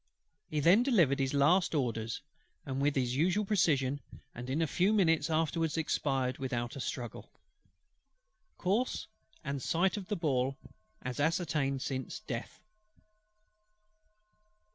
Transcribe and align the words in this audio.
He 0.49 0.59
then 0.61 0.81
delivered 0.81 1.19
his 1.19 1.35
last 1.35 1.75
orders 1.75 2.23
with 2.65 2.95
his 2.95 3.15
usual 3.15 3.45
precision, 3.45 4.01
and 4.33 4.49
in 4.49 4.59
a 4.59 4.65
few 4.65 4.93
minutes 4.93 5.29
afterwards 5.29 5.77
expired 5.77 6.39
without 6.39 6.75
a 6.75 6.79
struggle. 6.79 7.29
"_Course 8.57 9.05
and 9.43 9.61
site 9.61 9.97
of 9.97 10.07
the 10.07 10.15
Ball, 10.15 10.57
as 11.03 11.19
ascertained 11.19 11.83
since 11.83 12.17
death. 12.19 12.59